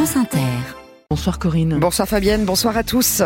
[0.00, 0.79] France Inter.
[1.12, 1.76] Bonsoir Corinne.
[1.80, 3.20] Bonsoir Fabienne, bonsoir à tous.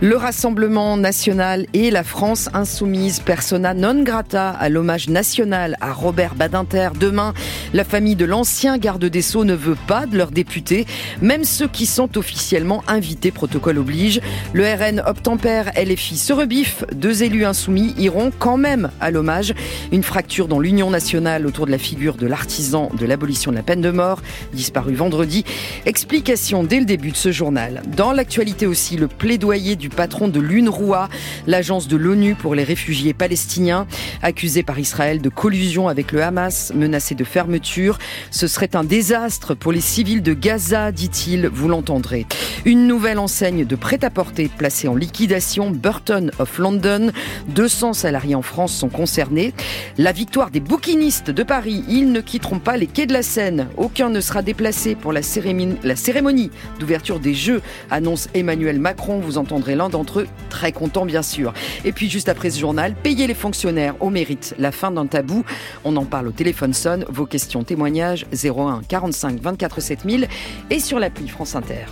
[0.00, 6.36] Le Rassemblement national et la France insoumise persona non grata à l'hommage national à Robert
[6.36, 6.90] Badinter.
[6.94, 7.34] Demain,
[7.72, 10.86] la famille de l'ancien garde des Sceaux ne veut pas de leurs députés,
[11.22, 14.20] même ceux qui sont officiellement invités, protocole oblige.
[14.52, 19.54] Le RN obtempère, LFI se rebiffe, deux élus insoumis iront quand même à l'hommage.
[19.90, 23.64] Une fracture dans l'Union nationale autour de la figure de l'artisan de l'abolition de la
[23.64, 24.22] peine de mort,
[24.52, 25.44] disparu vendredi.
[25.84, 27.82] Explication dès le début de journal.
[27.96, 31.08] Dans l'actualité aussi, le plaidoyer du patron de l'UNRWA,
[31.46, 33.86] l'agence de l'ONU pour les réfugiés palestiniens,
[34.22, 37.98] accusé par Israël de collusion avec le Hamas, menacé de fermeture.
[38.30, 42.26] Ce serait un désastre pour les civils de Gaza, dit-il, vous l'entendrez.
[42.64, 47.10] Une nouvelle enseigne de prêt-à-porter placée en liquidation, Burton of London.
[47.48, 49.54] 200 salariés en France sont concernés.
[49.98, 53.68] La victoire des bouquinistes de Paris, ils ne quitteront pas les quais de la Seine.
[53.76, 59.18] Aucun ne sera déplacé pour la cérémonie d'ouverture des Jeux, annonce Emmanuel Macron.
[59.20, 61.52] Vous entendrez l'un d'entre eux, très content bien sûr.
[61.84, 65.44] Et puis juste après ce journal, payer les fonctionnaires au mérite, la fin d'un tabou.
[65.84, 67.04] On en parle au téléphone sonne.
[67.08, 70.28] Vos questions, témoignages 01 45 24 7000
[70.70, 71.86] et sur l'appli France Inter.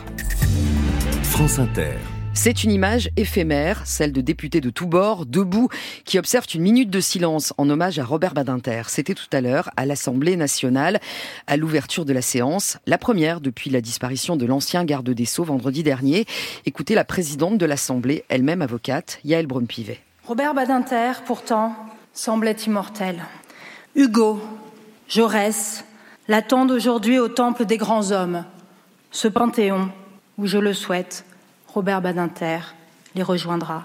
[1.23, 2.22] France Inter.
[2.35, 5.69] C'est une image éphémère, celle de députés de tous bords, debout,
[6.05, 8.83] qui observent une minute de silence en hommage à Robert Badinter.
[8.89, 10.99] C'était tout à l'heure à l'Assemblée nationale,
[11.47, 15.45] à l'ouverture de la séance, la première depuis la disparition de l'ancien garde des Sceaux
[15.45, 16.25] vendredi dernier.
[16.65, 20.01] Écoutez la présidente de l'Assemblée, elle-même avocate, Yael Braun-Pivet.
[20.25, 21.77] Robert Badinter, pourtant,
[22.15, 23.23] semblait immortel.
[23.95, 24.41] Hugo,
[25.07, 25.85] Jaurès,
[26.29, 28.47] l'attendent aujourd'hui au temple des grands hommes,
[29.11, 29.91] ce panthéon
[30.39, 31.27] où je le souhaite
[31.75, 32.61] Robert Badinter
[33.15, 33.85] les rejoindra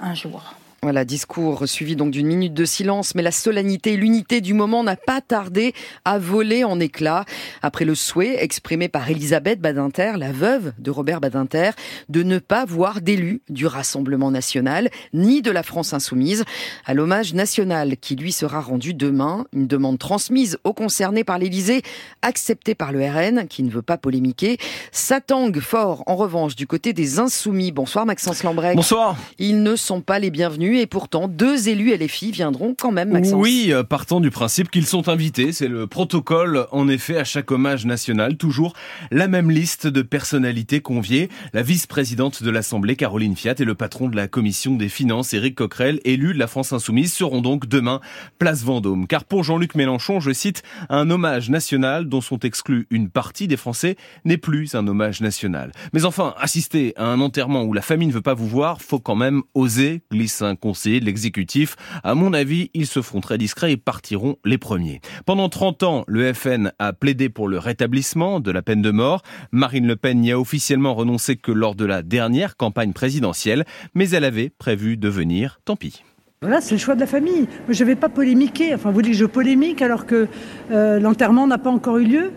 [0.00, 0.54] un jour.
[0.84, 4.84] Voilà, discours suivi donc d'une minute de silence, mais la solennité et l'unité du moment
[4.84, 7.24] n'a pas tardé à voler en éclats.
[7.62, 11.70] Après le souhait exprimé par Elisabeth Badinter, la veuve de Robert Badinter,
[12.08, 16.44] de ne pas voir d'élus du Rassemblement national, ni de la France insoumise,
[16.86, 21.82] à l'hommage national qui lui sera rendu demain, une demande transmise aux concernés par l'Élysée,
[22.22, 24.58] acceptée par le RN, qui ne veut pas polémiquer.
[24.92, 27.72] S'attangue fort, en revanche, du côté des insoumis.
[27.72, 28.76] Bonsoir Maxence Lambrec.
[28.76, 29.16] Bonsoir.
[29.40, 33.40] Ils ne sont pas les bienvenus et pourtant deux élus LFI viendront quand même, Maxence.
[33.40, 35.52] Oui, euh, partant du principe qu'ils sont invités.
[35.52, 38.36] C'est le protocole, en effet, à chaque hommage national.
[38.36, 38.74] Toujours
[39.10, 41.28] la même liste de personnalités conviées.
[41.52, 45.56] La vice-présidente de l'Assemblée, Caroline Fiat, et le patron de la commission des finances, Éric
[45.56, 48.00] Coquerel, élu de la France Insoumise, seront donc demain
[48.38, 49.06] place Vendôme.
[49.06, 53.56] Car pour Jean-Luc Mélenchon, je cite, un hommage national dont sont exclus une partie des
[53.56, 55.72] Français n'est plus un hommage national.
[55.92, 58.98] Mais enfin, assister à un enterrement où la famille ne veut pas vous voir, faut
[58.98, 61.76] quand même oser, glisse un conseiller de l'exécutif.
[62.04, 65.00] À mon avis, ils se feront très discrets et partiront les premiers.
[65.26, 69.22] Pendant 30 ans, le FN a plaidé pour le rétablissement de la peine de mort.
[69.52, 73.64] Marine Le Pen n'y a officiellement renoncé que lors de la dernière campagne présidentielle,
[73.94, 76.02] mais elle avait prévu de venir, tant pis.
[76.40, 77.48] Voilà, c'est le choix de la famille.
[77.68, 78.72] Je ne vais pas polémiquer.
[78.72, 80.28] Enfin, vous dites que je polémique alors que
[80.70, 82.32] euh, l'enterrement n'a pas encore eu lieu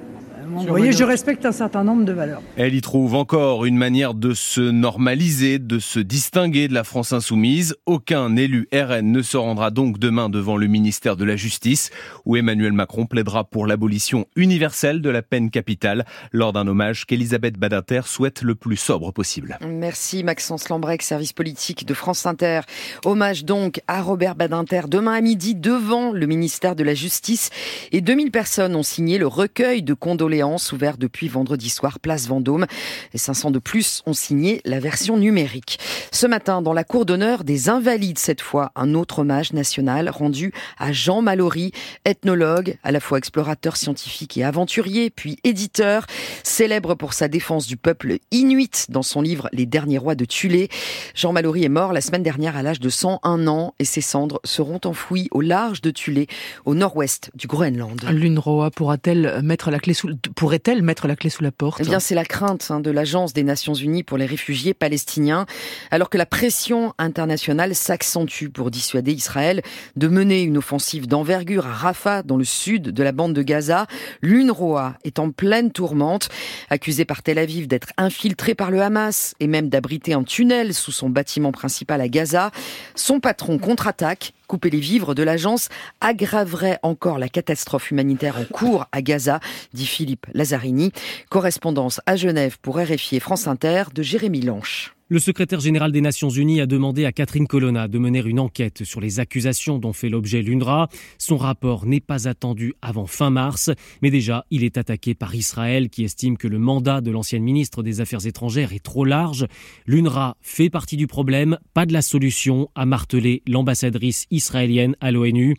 [0.51, 2.41] vous voyez, je respecte un certain nombre de valeurs.
[2.57, 7.13] Elle y trouve encore une manière de se normaliser, de se distinguer de la France
[7.13, 7.75] insoumise.
[7.85, 11.89] Aucun élu RN ne se rendra donc demain devant le ministère de la Justice,
[12.25, 17.57] où Emmanuel Macron plaidera pour l'abolition universelle de la peine capitale, lors d'un hommage qu'Elisabeth
[17.57, 19.57] Badinter souhaite le plus sobre possible.
[19.65, 22.61] Merci Maxence Lambrec, service politique de France Inter.
[23.05, 27.49] Hommage donc à Robert Badinter demain à midi devant le ministère de la Justice.
[27.91, 32.65] Et 2000 personnes ont signé le recueil de condoléances ouvert depuis vendredi soir, place Vendôme.
[33.13, 35.79] Et 500 de plus ont signé la version numérique.
[36.11, 40.53] Ce matin, dans la cour d'honneur des Invalides, cette fois, un autre hommage national rendu
[40.77, 41.71] à Jean Mallory,
[42.05, 46.05] ethnologue, à la fois explorateur scientifique et aventurier, puis éditeur,
[46.43, 50.69] célèbre pour sa défense du peuple inuit dans son livre Les derniers rois de Tulé.
[51.15, 54.39] Jean Mallory est mort la semaine dernière à l'âge de 101 ans et ses cendres
[54.43, 56.27] seront enfouies au large de Tulé,
[56.65, 58.01] au nord-ouest du Groenland.
[58.09, 61.99] L'UNRWA pourra-t-elle mettre la clé sous, pourrait-elle mettre la clé sous la porte Eh bien,
[61.99, 65.45] c'est la crainte hein, de l'Agence des Nations Unies pour les réfugiés palestiniens,
[65.91, 69.61] alors que la pression internationale s'accentue pour dissuader Israël
[69.95, 73.87] de mener une offensive d'envergure à Rafah, dans le sud de la bande de Gaza.
[74.21, 76.29] L'UNRWA est en pleine tourmente,
[76.69, 80.91] accusée par Tel Aviv d'être infiltrée par le Hamas et même d'abriter un tunnel sous
[80.91, 82.51] son bâtiment principal à Gaza.
[82.95, 85.69] Son patron contre-attaque couper les vivres de l'agence
[86.01, 89.39] aggraverait encore la catastrophe humanitaire en cours à Gaza,
[89.73, 90.91] dit Philippe Lazzarini.
[91.29, 94.93] Correspondance à Genève pour RFI et France Inter de Jérémy Lanche.
[95.11, 98.85] Le secrétaire général des Nations Unies a demandé à Catherine Colonna de mener une enquête
[98.85, 100.87] sur les accusations dont fait l'objet l'UNRWA.
[101.17, 103.71] Son rapport n'est pas attendu avant fin mars,
[104.01, 107.83] mais déjà il est attaqué par Israël qui estime que le mandat de l'ancienne ministre
[107.83, 109.47] des Affaires étrangères est trop large.
[109.85, 115.57] L'UNRWA fait partie du problème, pas de la solution, a martelé l'ambassadrice israélienne à l'ONU.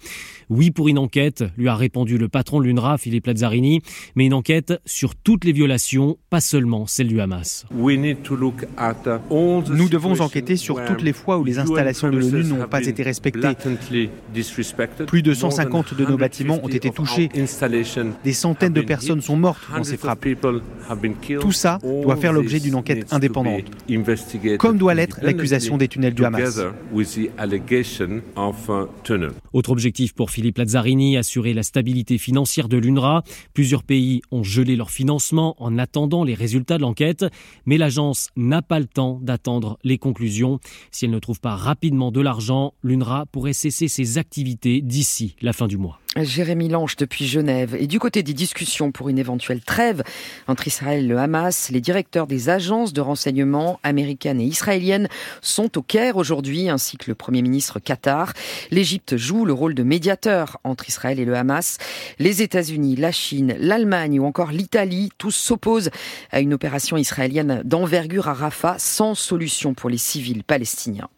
[0.48, 3.82] Oui pour une enquête, lui a répondu le patron de l'UNRWA, Philippe Lazzarini,
[4.14, 7.66] mais une enquête sur toutes les violations, pas seulement celle du Hamas.
[9.70, 13.02] Nous devons enquêter sur toutes les fois où les installations de l'ONU n'ont pas été
[13.02, 13.56] respectées.
[15.06, 17.28] Plus de 150 de nos bâtiments ont été touchés.
[18.24, 20.26] Des centaines de personnes sont mortes dans ces frappes.
[21.40, 23.64] Tout ça doit faire l'objet d'une enquête indépendante,
[24.58, 26.60] comme doit l'être l'accusation des tunnels du Hamas.
[29.52, 33.22] Autre objectif pour Philippe Lazzarini, assurer la stabilité financière de l'UNRWA.
[33.54, 37.24] Plusieurs pays ont gelé leur financement en attendant les résultats de l'enquête,
[37.66, 40.60] mais l'agence n'a pas le temps d'attendre les conclusions.
[40.90, 45.54] Si elle ne trouve pas rapidement de l'argent, l'UNRWA pourrait cesser ses activités d'ici la
[45.54, 46.01] fin du mois.
[46.16, 47.74] Jérémy Lange depuis Genève.
[47.78, 50.02] Et du côté des discussions pour une éventuelle trêve
[50.46, 55.08] entre Israël et le Hamas, les directeurs des agences de renseignement américaines et israéliennes
[55.40, 58.34] sont au Caire aujourd'hui, ainsi que le Premier ministre Qatar.
[58.70, 61.78] L'Égypte joue le rôle de médiateur entre Israël et le Hamas.
[62.18, 65.90] Les États-Unis, la Chine, l'Allemagne ou encore l'Italie, tous s'opposent
[66.30, 71.08] à une opération israélienne d'envergure à Rafah sans solution pour les civils palestiniens.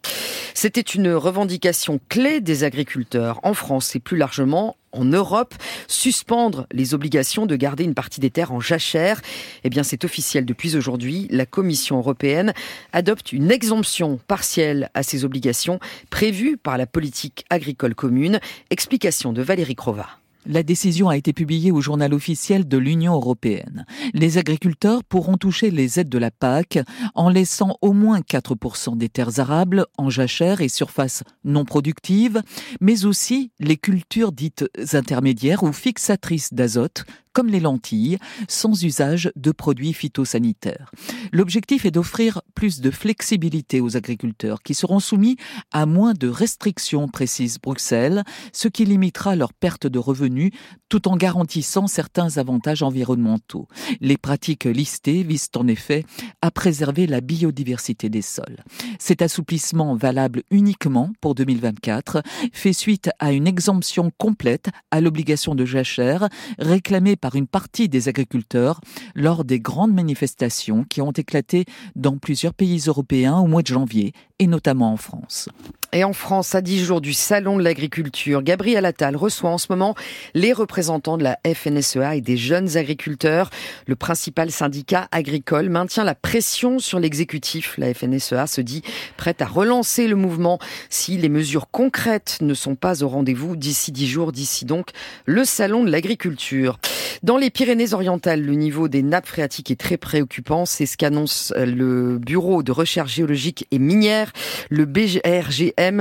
[0.53, 5.53] C'était une revendication clé des agriculteurs en France et plus largement en Europe,
[5.87, 9.21] suspendre les obligations de garder une partie des terres en jachère.
[9.63, 11.27] Eh bien, c'est officiel depuis aujourd'hui.
[11.29, 12.53] La Commission européenne
[12.93, 18.39] adopte une exemption partielle à ces obligations prévues par la politique agricole commune.
[18.69, 20.07] Explication de Valérie Crova.
[20.47, 23.85] La décision a été publiée au journal officiel de l'Union européenne.
[24.13, 26.79] Les agriculteurs pourront toucher les aides de la PAC
[27.15, 32.41] en laissant au moins 4% des terres arables en jachère et surfaces non productives,
[32.79, 37.05] mais aussi les cultures dites intermédiaires ou fixatrices d'azote,
[37.35, 38.17] comme les lentilles,
[38.47, 40.89] sans usage de produits phytosanitaires.
[41.33, 45.35] L'objectif est d'offrir plus de flexibilité aux agriculteurs qui seront soumis
[45.73, 48.23] à moins de restrictions, précise Bruxelles,
[48.53, 50.51] ce qui limitera leur perte de revenus
[50.87, 53.67] tout en garantissant certains avantages environnementaux.
[53.99, 56.05] Les pratiques listées visent en effet
[56.41, 58.63] à préserver la biodiversité des sols.
[58.97, 62.23] Cet assouplissement valable uniquement pour 2024
[62.53, 66.29] fait suite à une exemption complète à l'obligation de jachère
[66.59, 68.81] réclamée par une partie des agriculteurs
[69.15, 74.13] lors des grandes manifestations qui ont éclaté dans plusieurs pays européens au mois de janvier
[74.37, 75.49] et notamment en France.
[75.93, 79.67] Et en France, à dix jours du Salon de l'agriculture, Gabriel Attal reçoit en ce
[79.69, 79.95] moment
[80.33, 83.49] les représentants de la FNSEA et des jeunes agriculteurs.
[83.87, 87.77] Le principal syndicat agricole maintient la pression sur l'exécutif.
[87.77, 88.81] La FNSEA se dit
[89.15, 90.59] prête à relancer le mouvement
[90.89, 94.89] si les mesures concrètes ne sont pas au rendez-vous d'ici dix jours, d'ici donc
[95.25, 96.77] le Salon de l'agriculture.
[97.23, 100.65] Dans les Pyrénées-Orientales, le niveau des nappes phréatiques est très préoccupant.
[100.65, 104.33] C'est ce qu'annonce le Bureau de recherche géologique et minière,
[104.69, 104.85] le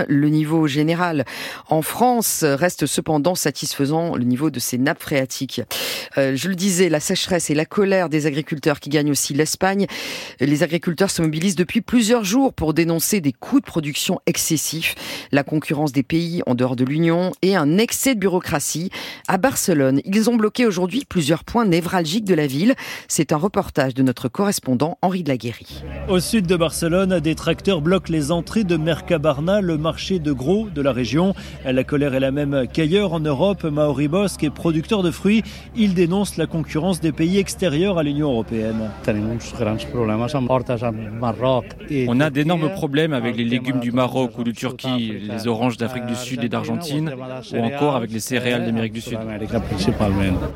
[0.09, 1.25] Le niveau général
[1.69, 5.61] en France reste cependant satisfaisant, le niveau de ces nappes phréatiques.
[6.17, 9.87] Euh, je le disais, la sécheresse et la colère des agriculteurs qui gagnent aussi l'Espagne.
[10.41, 14.95] Les agriculteurs se mobilisent depuis plusieurs jours pour dénoncer des coûts de production excessifs,
[15.33, 18.91] la concurrence des pays en dehors de l'Union et un excès de bureaucratie.
[19.29, 22.75] À Barcelone, ils ont bloqué aujourd'hui plusieurs points névralgiques de la ville.
[23.09, 25.39] C'est un reportage de notre correspondant Henri de la
[26.09, 30.69] Au sud de Barcelone, des tracteurs bloquent les entrées de Mercabarna, le marché de gros
[30.69, 31.35] de la région.
[31.65, 33.65] La colère est la même qu'ailleurs en Europe.
[33.65, 35.43] Maori Bosque est producteur de fruits.
[35.77, 38.91] Il dénonce la concurrence des pays extérieurs à l'Union européenne.
[42.09, 46.07] On a d'énormes problèmes avec les légumes du Maroc ou de Turquie, les oranges d'Afrique
[46.07, 47.15] du Sud et d'Argentine,
[47.53, 49.19] ou encore avec les céréales d'Amérique du Sud.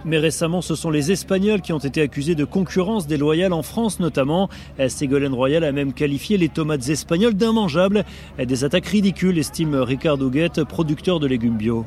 [0.05, 4.01] Mais récemment, ce sont les Espagnols qui ont été accusés de concurrence déloyale en France
[4.01, 4.49] notamment.
[4.89, 8.05] Ségolène Royal a même qualifié les tomates espagnoles d'immangeables.
[8.39, 11.87] Des attaques ridicules, estime Ricardo Guette, producteur de légumes bio.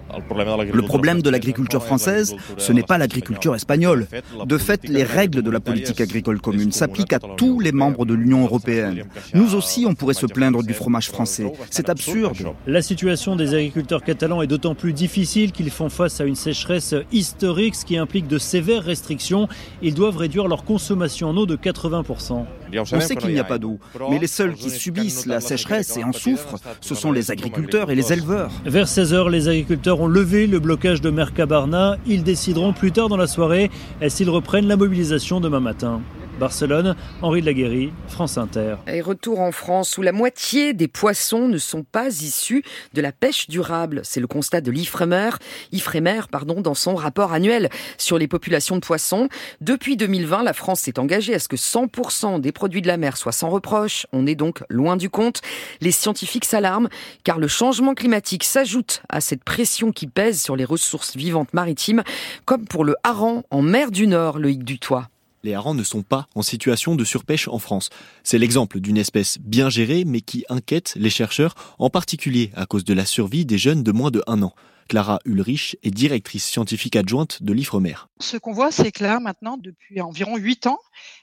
[0.73, 4.07] Le problème de l'agriculture française, ce n'est pas l'agriculture espagnole.
[4.45, 8.13] De fait, les règles de la politique agricole commune s'appliquent à tous les membres de
[8.13, 9.03] l'Union européenne.
[9.33, 11.51] Nous aussi, on pourrait se plaindre du fromage français.
[11.69, 12.37] C'est absurde.
[12.65, 16.95] La situation des agriculteurs catalans est d'autant plus difficile qu'ils font face à une sécheresse
[17.11, 19.49] historique, ce qui implique de sévères restrictions.
[19.81, 22.45] Ils doivent réduire leur consommation en eau de 80%.
[22.93, 26.05] On sait qu'il n'y a pas d'eau, mais les seuls qui subissent la sécheresse et
[26.05, 28.51] en souffrent, ce sont les agriculteurs et les éleveurs.
[28.63, 31.97] Vers 16h, les agriculteurs ont levé le blocage de Mercabarna.
[32.05, 33.71] Ils décideront plus tard dans la soirée
[34.07, 36.01] s'ils reprennent la mobilisation demain matin?
[36.41, 38.77] Barcelone, Henri de Laguéry, France Inter.
[38.87, 42.63] Et retour en France où la moitié des poissons ne sont pas issus
[42.95, 44.01] de la pêche durable.
[44.03, 45.29] C'est le constat de l'IFREMER,
[45.71, 47.69] IFREMER pardon, dans son rapport annuel
[47.99, 49.29] sur les populations de poissons.
[49.61, 53.17] Depuis 2020, la France s'est engagée à ce que 100% des produits de la mer
[53.17, 54.07] soient sans reproche.
[54.11, 55.41] On est donc loin du compte.
[55.79, 56.89] Les scientifiques s'alarment
[57.23, 62.01] car le changement climatique s'ajoute à cette pression qui pèse sur les ressources vivantes maritimes,
[62.45, 65.10] comme pour le hareng en mer du Nord, le hic du toit
[65.43, 67.89] les harengs ne sont pas en situation de surpêche en France.
[68.23, 72.83] C'est l'exemple d'une espèce bien gérée mais qui inquiète les chercheurs, en particulier à cause
[72.83, 74.53] de la survie des jeunes de moins de un an.
[74.91, 77.95] Clara Ulrich est directrice scientifique adjointe de l'IFREMER.
[78.19, 80.79] Ce qu'on voit, c'est que là, maintenant, depuis environ huit ans,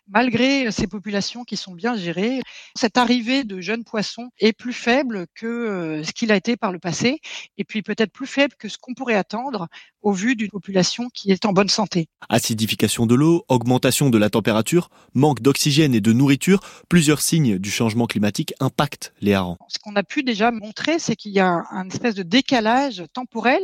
[0.09, 2.41] malgré ces populations qui sont bien gérées,
[2.75, 6.73] cette arrivée de jeunes poissons est plus faible que euh, ce qu'il a été par
[6.73, 7.21] le passé,
[7.59, 9.69] et puis peut-être plus faible que ce qu'on pourrait attendre
[10.01, 12.09] au vu d'une population qui est en bonne santé.
[12.31, 17.71] Acidification de l'eau, augmentation de la température, manque d'oxygène et de nourriture, plusieurs signes du
[17.71, 19.59] changement climatique impactent les harengs.
[19.69, 23.58] Ce qu'on a pu déjà montrer, c'est qu'il y a un espèce de décalage temporel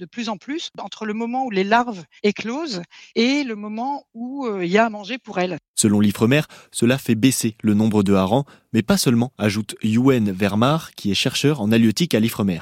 [0.00, 2.82] de plus en plus entre le moment où les larves éclosent
[3.14, 5.58] et le moment où euh, il y a à manger pour elles.
[5.74, 6.42] Selon l'Ifremer,
[6.72, 11.14] cela fait baisser le nombre de harengs, mais pas seulement, ajoute Yuen Vermar, qui est
[11.14, 12.60] chercheur en halieutique à l'Ifremer.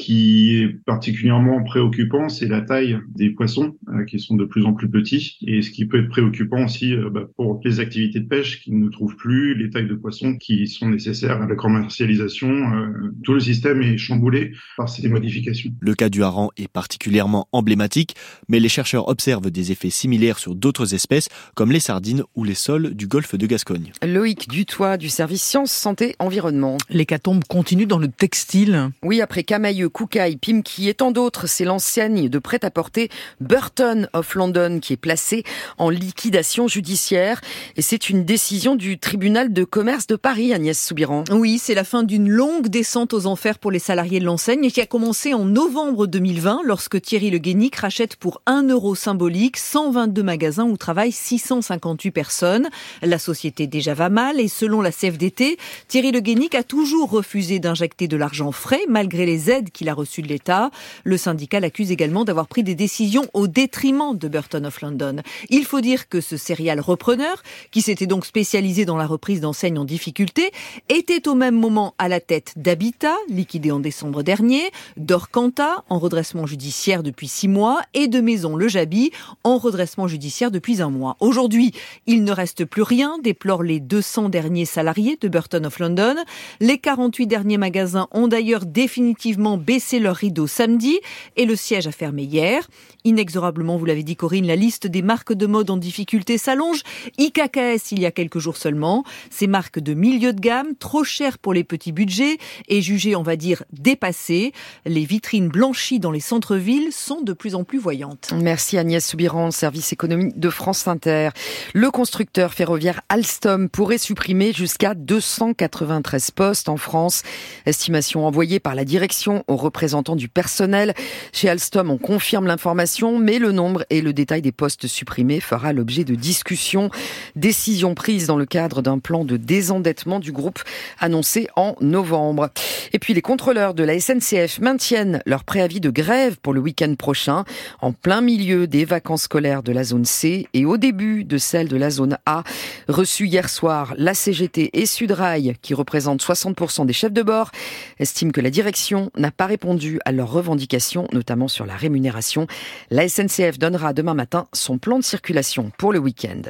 [0.00, 4.72] Qui est particulièrement préoccupant, c'est la taille des poissons euh, qui sont de plus en
[4.72, 5.36] plus petits.
[5.46, 8.72] Et ce qui peut être préoccupant aussi euh, bah, pour les activités de pêche qui
[8.72, 12.48] ne trouvent plus les tailles de poissons qui sont nécessaires à la commercialisation.
[12.48, 15.70] Euh, tout le système est chamboulé par ces modifications.
[15.80, 18.16] Le cas du hareng est particulièrement emblématique,
[18.48, 22.54] mais les chercheurs observent des effets similaires sur d'autres espèces comme les sardines ou les
[22.54, 23.92] sols du golfe de Gascogne.
[24.02, 26.78] Loïc Dutoit du service Sciences, Santé, Environnement.
[26.88, 28.88] L'hécatombe continue dans le textile.
[29.02, 34.78] Oui, après Camailleux, Koukaï, Pimki et tant d'autres, c'est l'enseigne de prêt-à-porter Burton of London
[34.80, 35.44] qui est placée
[35.78, 37.40] en liquidation judiciaire.
[37.76, 41.24] Et c'est une décision du tribunal de commerce de Paris, Agnès Soubiran.
[41.30, 44.80] Oui, c'est la fin d'une longue descente aux enfers pour les salariés de l'enseigne qui
[44.80, 50.22] a commencé en novembre 2020 lorsque Thierry Le Guénic rachète pour 1 euro symbolique 122
[50.22, 52.68] magasins où travaillent 658 personnes.
[53.02, 57.58] La société déjà va mal et selon la CFDT, Thierry Le Guénic a toujours refusé
[57.58, 60.70] d'injecter de l'argent frais malgré les qu'il a reçues de l'État.
[61.04, 65.22] Le syndicat l'accuse également d'avoir pris des décisions au détriment de Burton of London.
[65.48, 69.78] Il faut dire que ce serial repreneur, qui s'était donc spécialisé dans la reprise d'enseignes
[69.78, 70.50] en difficulté,
[70.90, 76.44] était au même moment à la tête d'Habitat, liquidé en décembre dernier, d'Orcanta, en redressement
[76.44, 79.12] judiciaire depuis six mois, et de Maison Le Jabi,
[79.44, 81.16] en redressement judiciaire depuis un mois.
[81.20, 81.72] Aujourd'hui,
[82.06, 86.16] il ne reste plus rien, déplorent les 200 derniers salariés de Burton of London.
[86.60, 90.98] Les 48 derniers magasins ont d'ailleurs définitivement baissé leur rideau samedi
[91.36, 92.68] et le siège a fermé hier.
[93.04, 96.82] Inexorablement, vous l'avez dit Corinne, la liste des marques de mode en difficulté s'allonge.
[97.18, 99.04] IKKS il y a quelques jours seulement.
[99.30, 103.22] Ces marques de milieu de gamme, trop chères pour les petits budgets et jugées, on
[103.22, 104.52] va dire, dépassées.
[104.86, 108.32] Les vitrines blanchies dans les centres-villes sont de plus en plus voyantes.
[108.34, 111.30] Merci Agnès Soubiran, service économie de France Inter.
[111.74, 117.22] Le constructeur ferroviaire Alstom pourrait supprimer jusqu'à 293 postes en France.
[117.66, 120.94] Estimation envoyée par la direction aux représentants du personnel.
[121.32, 125.72] Chez Alstom, on confirme l'information mais le nombre et le détail des postes supprimés fera
[125.72, 126.90] l'objet de discussions.
[127.36, 130.60] Décision prise dans le cadre d'un plan de désendettement du groupe
[130.98, 132.50] annoncé en novembre.
[132.92, 136.94] Et puis les contrôleurs de la SNCF maintiennent leur préavis de grève pour le week-end
[136.96, 137.44] prochain,
[137.80, 141.68] en plein milieu des vacances scolaires de la zone C et au début de celle
[141.68, 142.42] de la zone A.
[142.88, 147.50] Reçu hier soir, la CGT et Sudrail, qui représentent 60% des chefs de bord,
[147.98, 152.46] estiment que la direction n'a pas répondu à leurs revendications, notamment sur la rémunération.
[152.90, 156.42] La SNCF donnera demain matin son plan de circulation pour le week-end.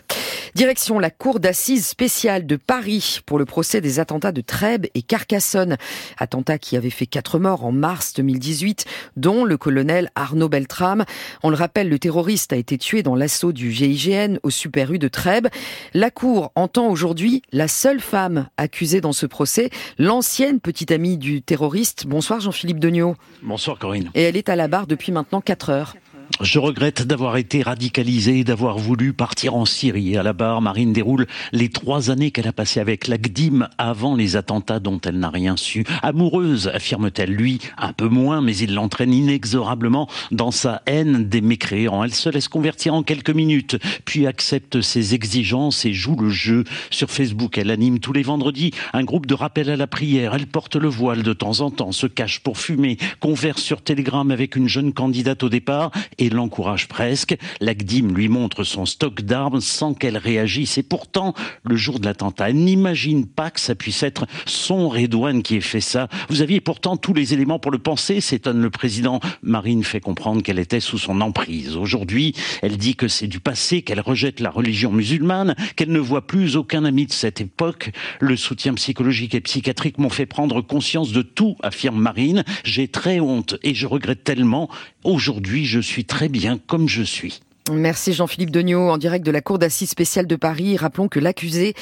[0.55, 5.03] Direction la cour d'assises spéciale de Paris pour le procès des attentats de Trèbes et
[5.03, 5.77] Carcassonne.
[6.19, 8.85] Attentats qui avaient fait quatre morts en mars 2018,
[9.17, 11.05] dont le colonel Arnaud Beltrame.
[11.43, 14.99] On le rappelle, le terroriste a été tué dans l'assaut du GIGN au Super U
[14.99, 15.49] de Trèbes.
[15.95, 21.43] La cour entend aujourd'hui la seule femme accusée dans ce procès, l'ancienne petite amie du
[21.43, 22.07] terroriste.
[22.07, 23.17] Bonsoir Jean-Philippe Degnaud.
[23.43, 24.11] Bonsoir Corinne.
[24.15, 25.95] Et elle est à la barre depuis maintenant quatre heures.
[26.39, 30.17] Je regrette d'avoir été radicalisé et d'avoir voulu partir en Syrie.
[30.17, 34.15] À la barre, Marine déroule les trois années qu'elle a passées avec la GDIM avant
[34.15, 35.85] les attentats dont elle n'a rien su.
[36.03, 42.03] Amoureuse, affirme-t-elle, lui, un peu moins, mais il l'entraîne inexorablement dans sa haine des mécréants.
[42.05, 46.65] Elle se laisse convertir en quelques minutes, puis accepte ses exigences et joue le jeu.
[46.91, 50.35] Sur Facebook, elle anime tous les vendredis un groupe de rappel à la prière.
[50.35, 54.31] Elle porte le voile de temps en temps, se cache pour fumer, converse sur Telegram
[54.31, 57.37] avec une jeune candidate au départ et l'encourage presque.
[57.61, 60.79] L'ACDIM lui montre son stock d'armes sans qu'elle réagisse.
[60.79, 61.35] Et pourtant,
[61.65, 65.61] le jour de l'attentat, elle n'imagine pas que ça puisse être son Redouane qui ait
[65.61, 66.09] fait ça.
[66.29, 69.21] Vous aviez pourtant tous les éléments pour le penser, s'étonne le président.
[69.43, 71.77] Marine fait comprendre qu'elle était sous son emprise.
[71.77, 76.27] Aujourd'hui, elle dit que c'est du passé, qu'elle rejette la religion musulmane, qu'elle ne voit
[76.27, 77.91] plus aucun ami de cette époque.
[78.21, 82.45] Le soutien psychologique et psychiatrique m'ont fait prendre conscience de tout, affirme Marine.
[82.65, 84.69] J'ai très honte et je regrette tellement.
[85.03, 87.41] Aujourd'hui, je suis très bien comme je suis.
[87.73, 90.77] Merci Jean-Philippe Degnaud en direct de la cour d'assises spéciale de Paris.
[90.77, 91.75] Rappelons que l'accusé,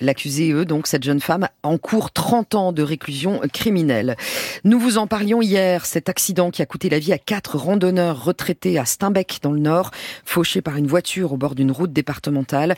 [0.00, 4.16] l'accusé eux, donc cette jeune femme, encourt 30 ans de réclusion criminelle.
[4.64, 8.24] Nous vous en parlions hier, cet accident qui a coûté la vie à quatre randonneurs
[8.24, 9.90] retraités à Steinbeck dans le Nord,
[10.24, 12.76] fauchés par une voiture au bord d'une route départementale.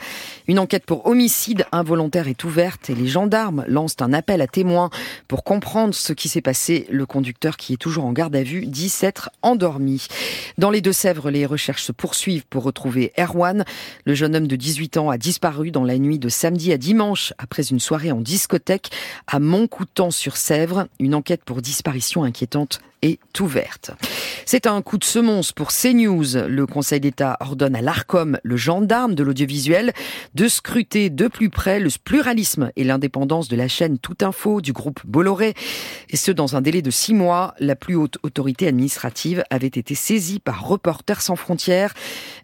[0.49, 4.91] Une enquête pour homicide involontaire est ouverte et les gendarmes lancent un appel à témoins
[5.29, 6.87] pour comprendre ce qui s'est passé.
[6.91, 10.07] Le conducteur qui est toujours en garde à vue dit s'être endormi.
[10.57, 13.65] Dans les Deux-Sèvres, les recherches se poursuivent pour retrouver Erwan.
[14.05, 17.35] Le jeune homme de 18 ans a disparu dans la nuit de samedi à dimanche
[17.37, 18.91] après une soirée en discothèque
[19.27, 20.87] à Montcoutan-sur-Sèvre.
[21.01, 23.93] Une enquête pour disparition inquiétante est ouverte.
[24.47, 26.49] C'est un coup de semonce pour CNews.
[26.49, 29.93] Le Conseil d'État ordonne à l'ARCOM, le gendarme de l'audiovisuel,
[30.35, 34.73] de scruter de plus près le pluralisme et l'indépendance de la chaîne Tout Info du
[34.73, 35.55] groupe Bolloré.
[36.11, 37.55] Et ce, dans un délai de six mois.
[37.59, 41.95] La plus haute autorité administrative avait été saisie par Reporters sans frontières.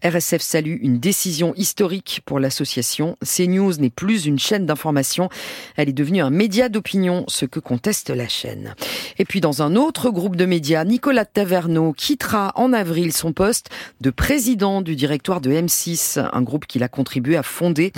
[0.03, 3.17] RSF salue une décision historique pour l'association.
[3.23, 5.29] CNews n'est plus une chaîne d'information.
[5.75, 8.75] Elle est devenue un média d'opinion, ce que conteste la chaîne.
[9.17, 13.69] Et puis dans un autre groupe de Nicolas Taverneau quittera en avril son poste
[14.01, 17.93] de président du directoire de M6, un groupe qu'il a contribué à fonder.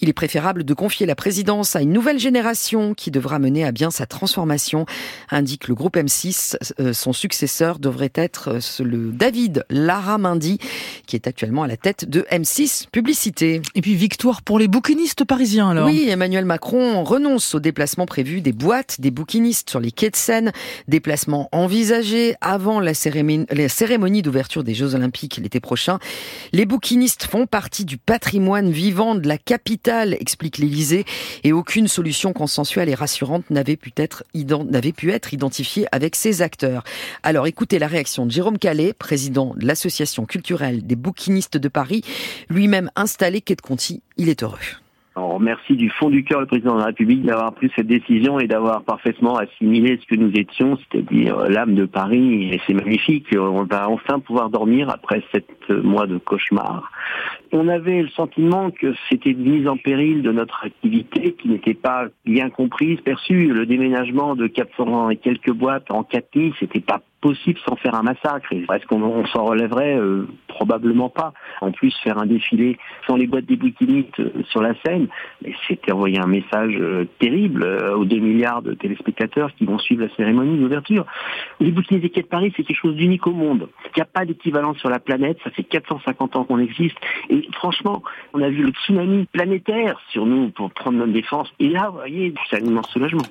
[0.00, 3.72] Il est préférable de confier la présidence à une nouvelle génération qui devra mener à
[3.72, 4.86] bien sa transformation,
[5.30, 6.56] indique le groupe M6.
[6.80, 10.58] Euh, son successeur devrait être euh, le David Laramendi,
[11.06, 13.60] qui est actuellement à la tête de M6 Publicité.
[13.74, 15.86] Et puis victoire pour les bouquinistes parisiens alors.
[15.86, 20.16] Oui, Emmanuel Macron renonce au déplacement prévu des boîtes des bouquinistes sur les quais de
[20.16, 20.52] Seine,
[20.88, 21.89] déplacement envisagé
[22.40, 25.98] avant la cérémonie, d'ouverture des Jeux Olympiques l'été prochain.
[26.52, 31.04] Les bouquinistes font partie du patrimoine vivant de la capitale explique l'Élysée,
[31.42, 36.42] et aucune solution consensuelle et rassurante n'avait pu être, n'avait pu être identifiée avec ces
[36.42, 36.84] acteurs.
[37.22, 42.02] Alors écoutez la réaction de Jérôme Calais, président de l'association culturelle des bouquinistes de Paris,
[42.48, 44.02] lui-même installé quai de Conti.
[44.16, 44.58] Il est heureux.
[45.16, 48.38] On remercie du fond du cœur le président de la République d'avoir pris cette décision
[48.38, 52.50] et d'avoir parfaitement assimilé ce que nous étions, c'est-à-dire l'âme de Paris.
[52.52, 53.26] Et c'est magnifique.
[53.36, 56.92] On va enfin pouvoir dormir après sept mois de cauchemar.
[57.52, 61.74] On avait le sentiment que c'était une mise en péril de notre activité qui n'était
[61.74, 63.48] pas bien comprise, perçue.
[63.52, 67.94] Le déménagement de 400 et quelques boîtes en quatre nuits, c'était pas possible sans faire
[67.94, 68.52] un massacre.
[68.52, 71.32] Est-ce qu'on s'en relèverait euh, Probablement pas.
[71.60, 75.08] En plus, faire un défilé sans les boîtes des bouquinistes euh, sur la scène,
[75.68, 77.64] c'était envoyer un message euh, terrible
[77.96, 81.06] aux 2 milliards de téléspectateurs qui vont suivre la cérémonie d'ouverture.
[81.60, 83.68] Les bouquinistes des quais de Paris, c'est quelque chose d'unique au monde.
[83.86, 85.38] Il n'y a pas d'équivalent sur la planète.
[85.44, 86.96] Ça fait 450 ans qu'on existe.
[87.28, 88.02] Et franchement,
[88.32, 91.52] on a vu le tsunami planétaire sur nous pour prendre notre défense.
[91.58, 93.22] Et là, vous voyez, c'est un immense soulagement.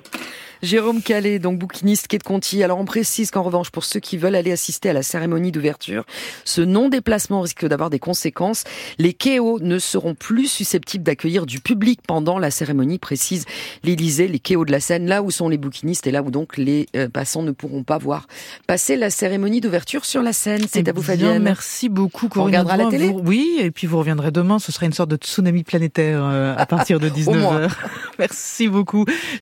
[0.62, 2.62] Jérôme Calais, donc bouquiniste quai de Conti.
[2.62, 6.04] Alors on précise qu'en revanche, pour ceux qui veulent aller assister à la cérémonie d'ouverture,
[6.44, 8.64] ce non-déplacement risque d'avoir des conséquences.
[8.98, 13.44] Les quais ne seront plus susceptibles d'accueillir du public pendant la cérémonie, précise
[13.84, 16.56] l'Élysée, les quais de la Seine, là où sont les bouquinistes et là où donc
[16.56, 18.26] les euh, passants ne pourront pas voir
[18.66, 20.62] passer la cérémonie d'ouverture sur la scène.
[20.70, 21.42] C'est à vous, Fabienne.
[21.42, 24.58] Merci beaucoup, On regardera la télé Oui, et puis vous reviendrez demain.
[24.58, 27.70] Ce sera une sorte de tsunami planétaire euh, à partir de 19h.
[28.18, 29.04] merci beaucoup.